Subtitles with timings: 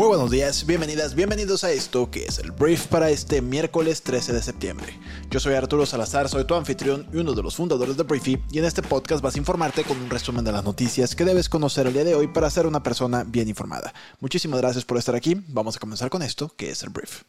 [0.00, 4.32] Muy buenos días, bienvenidas, bienvenidos a esto que es el brief para este miércoles 13
[4.32, 4.98] de septiembre.
[5.28, 8.60] Yo soy Arturo Salazar, soy tu anfitrión y uno de los fundadores de Briefy y
[8.60, 11.86] en este podcast vas a informarte con un resumen de las noticias que debes conocer
[11.86, 13.92] el día de hoy para ser una persona bien informada.
[14.20, 17.20] Muchísimas gracias por estar aquí, vamos a comenzar con esto que es el brief.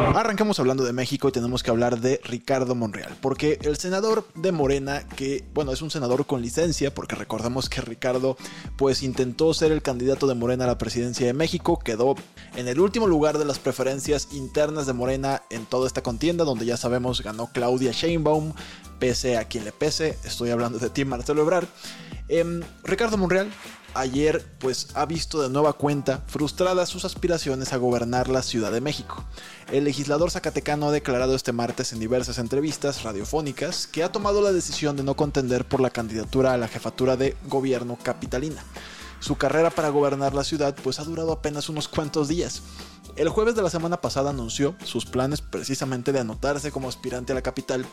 [0.00, 4.52] Arrancamos hablando de México y tenemos que hablar de Ricardo Monreal, porque el senador de
[4.52, 8.36] Morena, que bueno, es un senador con licencia, porque recordamos que Ricardo
[8.76, 12.16] pues intentó ser el candidato de Morena a la presidencia de México, quedó
[12.56, 16.66] en el último lugar de las preferencias internas de Morena en toda esta contienda, donde
[16.66, 18.52] ya sabemos ganó Claudia Sheinbaum,
[18.98, 21.66] pese a quien le pese, estoy hablando de ti Marcelo Ebrard.
[22.28, 23.50] Em, Ricardo Monreal
[23.94, 28.80] ayer pues ha visto de nueva cuenta frustradas sus aspiraciones a gobernar la Ciudad de
[28.80, 29.24] México.
[29.72, 34.52] El legislador zacatecano ha declarado este martes en diversas entrevistas radiofónicas que ha tomado la
[34.52, 38.64] decisión de no contender por la candidatura a la jefatura de gobierno capitalina.
[39.20, 42.62] Su carrera para gobernar la ciudad pues ha durado apenas unos cuantos días.
[43.16, 47.34] El jueves de la semana pasada anunció sus planes precisamente de anotarse como aspirante a
[47.34, 47.84] la capital,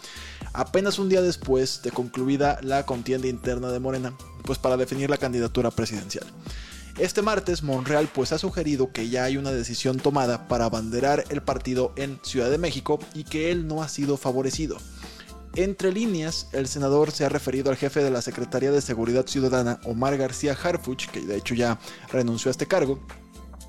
[0.54, 5.18] apenas un día después de concluida la contienda interna de Morena, pues para definir la
[5.18, 6.26] candidatura presidencial.
[6.98, 11.44] Este martes Monreal pues ha sugerido que ya hay una decisión tomada para abanderar el
[11.44, 14.78] partido en Ciudad de México y que él no ha sido favorecido.
[15.56, 19.80] Entre líneas, el senador se ha referido al jefe de la Secretaría de Seguridad Ciudadana,
[19.86, 21.80] Omar García Harfuch, que de hecho ya
[22.12, 23.00] renunció a este cargo,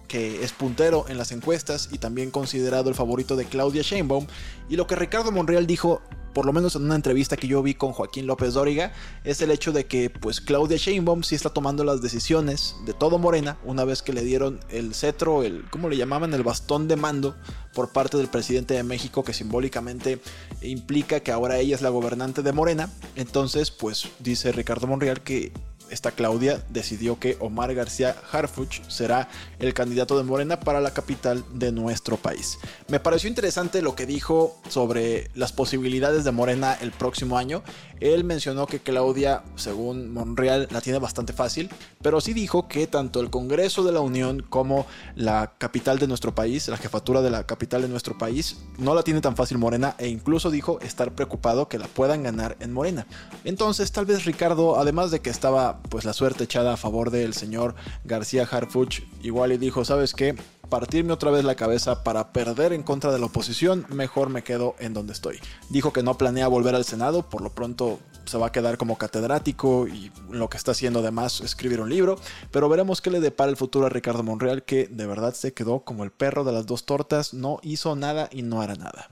[0.08, 4.26] que es puntero en las encuestas y también considerado el favorito de Claudia Sheinbaum.
[4.68, 7.74] Y lo que Ricardo Monreal dijo, por lo menos en una entrevista que yo vi
[7.74, 8.92] con Joaquín López Dóriga,
[9.24, 13.18] es el hecho de que pues Claudia Sheinbaum sí está tomando las decisiones de todo
[13.18, 16.32] Morena una vez que le dieron el cetro, el ¿cómo le llamaban?
[16.34, 17.36] el bastón de mando
[17.74, 20.20] por parte del presidente de México que simbólicamente
[20.62, 22.90] implica que ahora ella es la gobernante de Morena.
[23.14, 25.52] Entonces, pues dice Ricardo Monreal que
[25.90, 29.28] esta Claudia decidió que Omar García Harfuch será
[29.58, 32.58] el candidato de Morena para la capital de nuestro país.
[32.88, 37.62] Me pareció interesante lo que dijo sobre las posibilidades de Morena el próximo año.
[38.00, 41.68] Él mencionó que Claudia, según Monreal, la tiene bastante fácil,
[42.00, 46.34] pero sí dijo que tanto el Congreso de la Unión como la capital de nuestro
[46.34, 49.96] país, la jefatura de la capital de nuestro país, no la tiene tan fácil Morena
[49.98, 53.06] e incluso dijo estar preocupado que la puedan ganar en Morena.
[53.44, 57.34] Entonces, tal vez Ricardo, además de que estaba pues la suerte echada a favor del
[57.34, 57.74] señor
[58.04, 60.36] García Harfuch, igual y dijo, ¿sabes qué?
[60.68, 64.74] Partirme otra vez la cabeza para perder en contra de la oposición, mejor me quedo
[64.78, 65.38] en donde estoy.
[65.70, 68.98] Dijo que no planea volver al Senado, por lo pronto se va a quedar como
[68.98, 72.18] catedrático y lo que está haciendo además escribir un libro,
[72.50, 75.80] pero veremos qué le depara el futuro a Ricardo Monreal que de verdad se quedó
[75.80, 79.08] como el perro de las dos tortas, no hizo nada y no hará nada.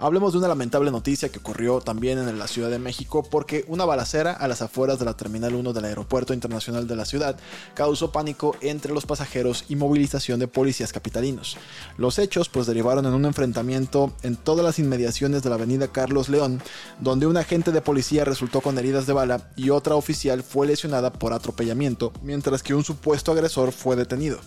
[0.00, 3.84] Hablemos de una lamentable noticia que ocurrió también en la Ciudad de México porque una
[3.84, 7.36] balacera a las afueras de la Terminal 1 del Aeropuerto Internacional de la ciudad
[7.74, 11.56] causó pánico entre los pasajeros y movilización de policías capitalinos.
[11.96, 16.28] Los hechos pues derivaron en un enfrentamiento en todas las inmediaciones de la avenida Carlos
[16.28, 16.62] León,
[17.00, 21.12] donde un agente de policía resultó con heridas de bala y otra oficial fue lesionada
[21.12, 24.38] por atropellamiento, mientras que un supuesto agresor fue detenido.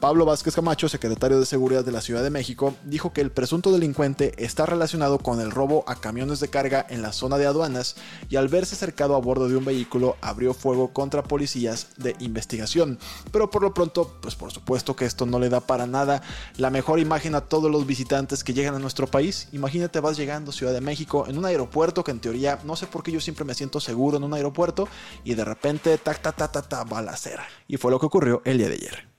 [0.00, 3.72] Pablo Vázquez Camacho, secretario de Seguridad de la Ciudad de México, dijo que el presunto
[3.72, 7.96] delincuente está relacionado con el robo a camiones de carga en la zona de aduanas
[8.30, 12.98] y al verse cercado a bordo de un vehículo abrió fuego contra policías de investigación.
[13.32, 16.22] Pero por lo pronto, pues por supuesto que esto no le da para nada
[16.56, 19.48] la mejor imagen a todos los visitantes que llegan a nuestro país.
[19.52, 22.86] Imagínate vas llegando a Ciudad de México en un aeropuerto que en teoría no sé
[22.86, 24.88] por qué yo siempre me siento seguro en un aeropuerto
[25.24, 27.46] y de repente tac ta ta ta ta balacera.
[27.68, 29.15] Y fue lo que ocurrió el día de ayer.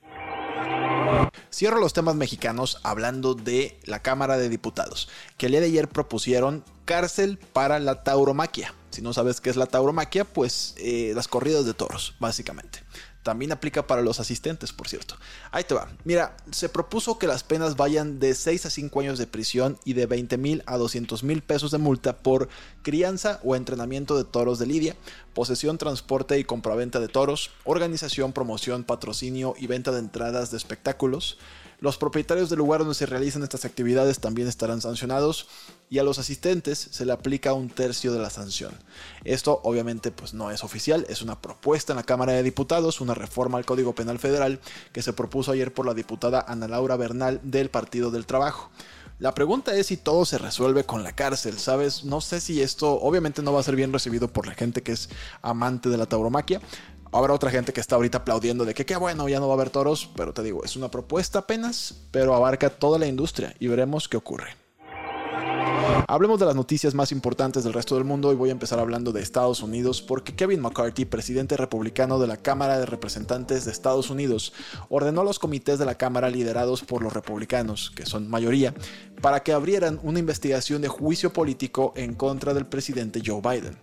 [1.51, 5.88] Cierro los temas mexicanos hablando de la Cámara de Diputados, que el día de ayer
[5.88, 8.73] propusieron cárcel para la tauromaquia.
[8.89, 12.79] Si no sabes qué es la tauromaquia, pues eh, las corridas de toros, básicamente.
[13.21, 15.15] También aplica para los asistentes, por cierto.
[15.51, 15.89] Ahí te va.
[16.06, 19.94] Mira, se propuso que las penas vayan de 6 a 5 años de prisión y
[19.94, 22.47] de 20 mil a 200 mil pesos de multa por
[22.83, 24.95] crianza o entrenamiento de toros de lidia,
[25.33, 31.38] posesión, transporte y compraventa de toros, organización, promoción, patrocinio y venta de entradas de espectáculos,
[31.79, 35.47] los propietarios del lugar donde se realizan estas actividades también estarán sancionados
[35.89, 38.71] y a los asistentes se le aplica un tercio de la sanción.
[39.24, 43.13] Esto obviamente pues no es oficial, es una propuesta en la Cámara de Diputados, una
[43.13, 44.59] reforma al Código Penal Federal
[44.91, 48.71] que se propuso ayer por la diputada Ana Laura Bernal del Partido del Trabajo.
[49.19, 52.03] La pregunta es si todo se resuelve con la cárcel, ¿sabes?
[52.03, 54.91] No sé si esto obviamente no va a ser bien recibido por la gente que
[54.91, 55.09] es
[55.41, 56.62] amante de la tauromaquia,
[57.17, 59.57] Habrá otra gente que está ahorita aplaudiendo de que qué bueno, ya no va a
[59.57, 63.65] haber toros, pero te digo, es una propuesta apenas, pero abarca toda la industria y
[63.65, 64.55] veremos qué ocurre.
[66.07, 69.11] Hablemos de las noticias más importantes del resto del mundo y voy a empezar hablando
[69.11, 74.11] de Estados Unidos porque Kevin McCarthy, presidente republicano de la Cámara de Representantes de Estados
[74.11, 74.53] Unidos,
[74.89, 78.75] ordenó a los comités de la Cámara liderados por los republicanos, que son mayoría,
[79.21, 83.77] para que abrieran una investigación de juicio político en contra del presidente Joe Biden.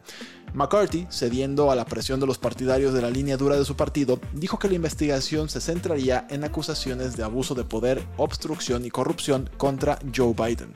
[0.54, 4.20] McCarthy, cediendo a la presión de los partidarios de la línea dura de su partido,
[4.32, 9.50] dijo que la investigación se centraría en acusaciones de abuso de poder, obstrucción y corrupción
[9.56, 10.72] contra Joe Biden.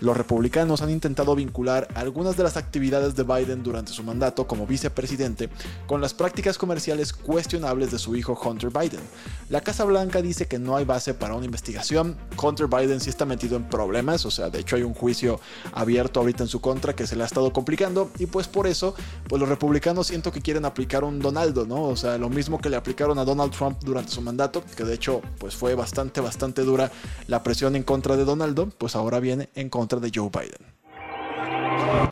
[0.00, 4.66] Los republicanos han intentado vincular algunas de las actividades de Biden durante su mandato como
[4.66, 5.48] vicepresidente
[5.86, 9.00] con las prácticas comerciales cuestionables de su hijo Hunter Biden.
[9.48, 12.18] La Casa Blanca dice que no hay base para una investigación.
[12.42, 15.40] Hunter Biden sí está metido en problemas, o sea, de hecho hay un juicio
[15.72, 18.94] abierto ahorita en su contra que se le ha estado complicando y pues por eso
[19.28, 21.84] pues los republicanos siento que quieren aplicar un Donaldo, ¿no?
[21.84, 24.94] O sea, lo mismo que le aplicaron a Donald Trump durante su mandato, que de
[24.94, 26.90] hecho pues fue bastante, bastante dura
[27.26, 30.72] la presión en contra de Donaldo, pues ahora viene en contra de Joe Biden.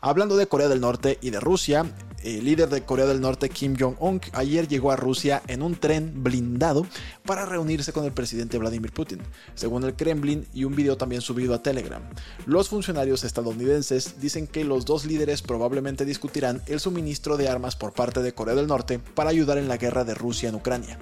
[0.01, 1.85] Hablando de Corea del Norte y de Rusia,
[2.23, 6.23] el líder de Corea del Norte, Kim Jong-un, ayer llegó a Rusia en un tren
[6.23, 6.85] blindado
[7.25, 9.19] para reunirse con el presidente Vladimir Putin,
[9.55, 12.01] según el Kremlin y un video también subido a Telegram.
[12.45, 17.93] Los funcionarios estadounidenses dicen que los dos líderes probablemente discutirán el suministro de armas por
[17.93, 20.99] parte de Corea del Norte para ayudar en la guerra de Rusia en Ucrania.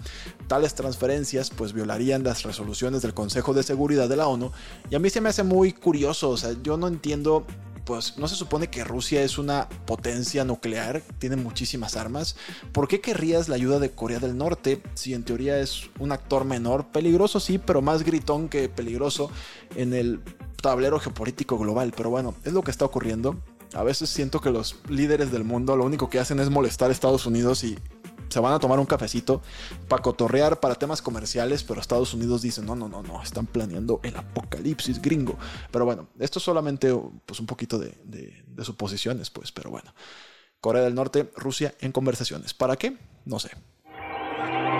[0.48, 4.51] Tales transferencias pues violarían las resoluciones del Consejo de Seguridad de la ONU
[4.89, 7.45] y a mí se me hace muy curioso, o sea, yo no entiendo
[7.89, 12.36] pues no se supone que Rusia es una potencia nuclear, tiene muchísimas armas.
[12.71, 16.45] ¿Por qué querrías la ayuda de Corea del Norte si en teoría es un actor
[16.45, 16.91] menor?
[16.91, 19.31] Peligroso sí, pero más gritón que peligroso
[19.75, 20.21] en el
[20.62, 21.91] tablero geopolítico global.
[21.97, 23.41] Pero bueno, es lo que está ocurriendo.
[23.74, 26.94] A veces siento que los líderes del mundo lo único que hacen es molestar a
[26.94, 27.75] Estados Unidos y
[28.29, 29.41] se van a tomar un cafecito
[29.87, 33.99] para cotorrear para temas comerciales, pero Estados Unidos dice, no, no, no, no, están planeando
[34.03, 35.37] el apocalipsis gringo.
[35.71, 36.93] Pero bueno, esto es solamente
[37.25, 39.93] pues, un poquito de, de suposiciones, pues, pero bueno.
[40.61, 42.53] Corea del Norte, Rusia en conversaciones.
[42.53, 42.97] ¿Para qué?
[43.25, 43.51] No sé.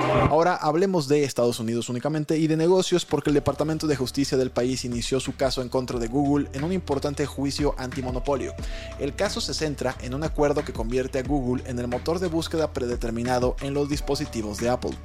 [0.10, 4.50] Ahora hablemos de Estados Unidos únicamente y de negocios porque el Departamento de Justicia del
[4.50, 8.54] país inició su caso en contra de Google en un importante juicio antimonopolio.
[9.00, 12.28] El caso se centra en un acuerdo que convierte a Google en el motor de
[12.28, 14.98] búsqueda predeterminado en los dispositivos de Apple.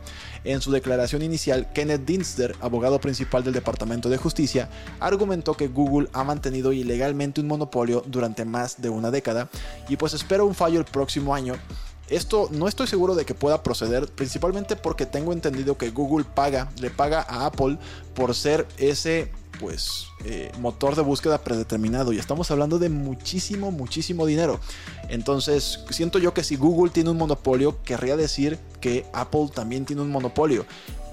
[0.43, 6.09] En su declaración inicial, Kenneth Dinster, abogado principal del Departamento de Justicia, argumentó que Google
[6.12, 9.50] ha mantenido ilegalmente un monopolio durante más de una década
[9.89, 11.55] y pues espera un fallo el próximo año
[12.09, 16.71] esto no estoy seguro de que pueda proceder, principalmente porque tengo entendido que Google paga,
[16.81, 17.79] le paga a Apple
[18.15, 19.31] por ser ese
[19.61, 22.12] pues eh, motor de búsqueda predeterminado.
[22.12, 24.61] Y estamos hablando de muchísimo muchísimo dinero.
[25.09, 30.03] Entonces siento yo que si Google tiene un monopolio querría decir que Apple también tiene
[30.03, 30.67] un monopolio.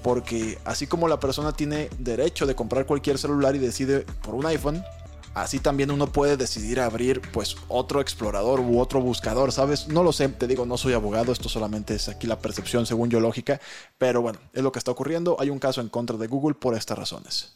[0.03, 4.47] Porque así como la persona tiene derecho de comprar cualquier celular y decide por un
[4.47, 4.83] iPhone
[5.33, 9.87] así también uno puede decidir abrir pues otro explorador u otro buscador, ¿sabes?
[9.87, 13.09] No lo sé, te digo, no soy abogado, esto solamente es aquí la percepción según
[13.09, 13.59] yo lógica,
[13.97, 16.75] pero bueno, es lo que está ocurriendo, hay un caso en contra de Google por
[16.75, 17.53] estas razones.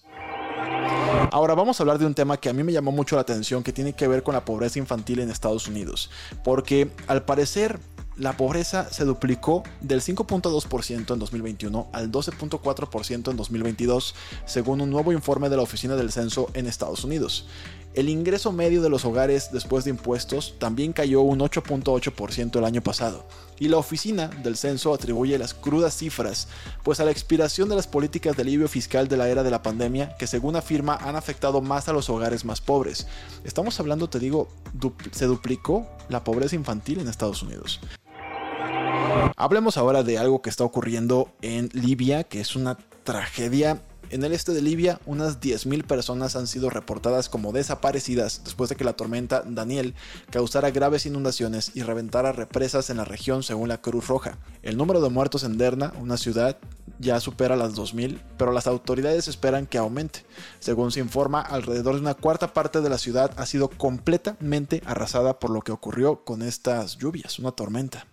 [1.32, 3.64] Ahora vamos a hablar de un tema que a mí me llamó mucho la atención,
[3.64, 6.10] que tiene que ver con la pobreza infantil en Estados Unidos,
[6.44, 7.80] porque al parecer
[8.18, 15.12] la pobreza se duplicó del 5.2% en 2021 al 12.4% en 2022, según un nuevo
[15.12, 17.46] informe de la Oficina del Censo en Estados Unidos.
[17.94, 22.82] El ingreso medio de los hogares después de impuestos también cayó un 8.8% el año
[22.82, 23.26] pasado,
[23.58, 26.50] y la oficina del censo atribuye las crudas cifras,
[26.84, 29.64] pues a la expiración de las políticas de alivio fiscal de la era de la
[29.64, 33.08] pandemia, que según afirma han afectado más a los hogares más pobres.
[33.46, 34.50] Estamos hablando, te digo,
[35.12, 37.80] se duplicó la pobreza infantil en Estados Unidos.
[39.38, 43.82] Hablemos ahora de algo que está ocurriendo en Libia, que es una tragedia.
[44.10, 48.76] En el este de Libia, unas 10.000 personas han sido reportadas como desaparecidas después de
[48.76, 49.96] que la tormenta Daniel
[50.30, 54.38] causara graves inundaciones y reventara represas en la región según la Cruz Roja.
[54.62, 56.58] El número de muertos en Derna, una ciudad,
[57.00, 60.24] ya supera las 2.000, pero las autoridades esperan que aumente.
[60.60, 65.40] Según se informa, alrededor de una cuarta parte de la ciudad ha sido completamente arrasada
[65.40, 68.08] por lo que ocurrió con estas lluvias, una tormenta.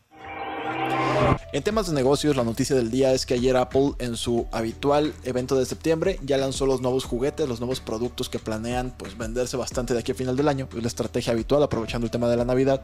[1.54, 5.12] En temas de negocios, la noticia del día es que ayer Apple en su habitual
[5.23, 9.59] evento de septiembre ya lanzó los nuevos juguetes, los nuevos productos que planean pues venderse
[9.59, 12.38] bastante de aquí a final del año, es la estrategia habitual aprovechando el tema de
[12.38, 12.82] la Navidad.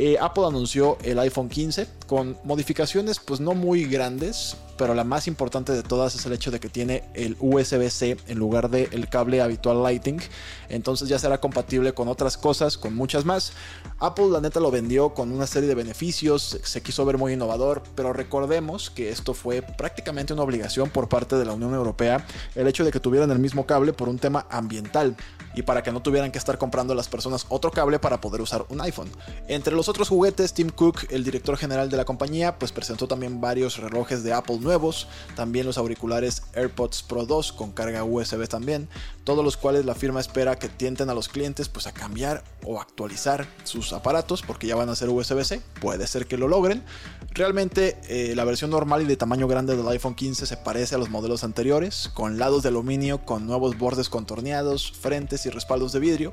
[0.00, 5.26] Eh, Apple anunció el iPhone 15 con modificaciones pues no muy grandes, pero la más
[5.26, 9.42] importante de todas es el hecho de que tiene el USB-C en lugar del cable
[9.42, 10.20] habitual Lighting,
[10.68, 13.52] entonces ya será compatible con otras cosas, con muchas más.
[13.98, 17.82] Apple la neta lo vendió con una serie de beneficios, se quiso ver muy innovador,
[17.94, 22.66] pero recordemos que esto fue prácticamente una obligación por parte de la Unión Europea, el
[22.66, 25.16] hecho de que tuvieran el mismo cable por un tema ambiental
[25.54, 28.64] y para que no tuvieran que estar comprando las personas otro cable para poder usar
[28.68, 29.10] un iPhone.
[29.48, 33.40] Entre los otros juguetes, Tim Cook, el director general de la compañía, pues presentó también
[33.40, 38.88] varios relojes de Apple nuevos, también los auriculares AirPods Pro 2 con carga USB también,
[39.24, 42.80] todos los cuales la firma espera que tienten a los clientes pues a cambiar o
[42.80, 46.84] actualizar sus aparatos porque ya van a ser USB-C, puede ser que lo logren.
[47.30, 50.98] Realmente eh, la versión normal y de tamaño grande del iPhone 15 se parece a
[50.98, 56.00] los modelos anteriores, con lados de aluminio, con nuevos bordes contorneados, frentes y respaldos de
[56.00, 56.32] vidrio.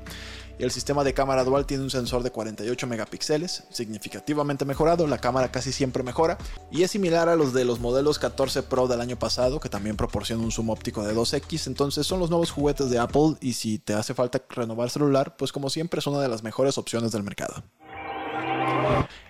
[0.58, 5.18] Y el sistema de cámara dual tiene un sensor de 48 megapíxeles, significativamente mejorado, la
[5.18, 6.38] cámara casi siempre mejora,
[6.70, 9.96] y es similar a los de los modelos 14 Pro del año pasado, que también
[9.96, 13.78] proporciona un zoom óptico de 2X, entonces son los nuevos juguetes de Apple y si
[13.78, 17.22] te hace falta renovar celular, pues como siempre es una de las mejores opciones del
[17.22, 17.62] mercado.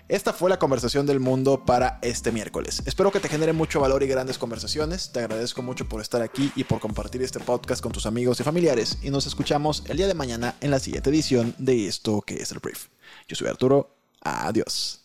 [0.09, 2.81] Esta fue la conversación del mundo para este miércoles.
[2.85, 5.11] Espero que te genere mucho valor y grandes conversaciones.
[5.11, 8.43] Te agradezco mucho por estar aquí y por compartir este podcast con tus amigos y
[8.43, 8.99] familiares.
[9.03, 12.53] Y nos escuchamos el día de mañana en la siguiente edición de esto que es
[12.53, 12.87] el brief.
[13.27, 13.97] Yo soy Arturo.
[14.21, 15.03] Adiós.